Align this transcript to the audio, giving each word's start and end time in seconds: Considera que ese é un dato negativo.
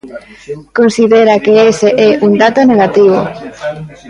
Considera 0.79 1.35
que 1.45 1.53
ese 1.71 1.89
é 2.07 2.09
un 2.27 2.31
dato 2.41 2.61
negativo. 2.71 3.19